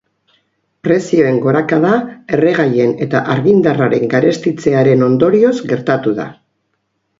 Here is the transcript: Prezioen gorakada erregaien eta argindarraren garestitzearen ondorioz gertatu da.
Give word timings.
Prezioen 0.87 1.35
gorakada 1.43 1.91
erregaien 2.37 2.95
eta 3.07 3.23
argindarraren 3.35 4.09
garestitzearen 4.15 5.07
ondorioz 5.11 5.55
gertatu 5.75 6.19
da. 6.25 6.29